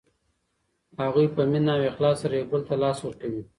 هغوی 1.01 1.27
په 1.35 1.41
مینه 1.51 1.73
او 1.77 1.83
اخلاص 1.91 2.17
سره 2.21 2.33
یو 2.35 2.49
بل 2.51 2.61
ته 2.67 2.75
لاس 2.83 2.97
ورکوي. 3.01 3.41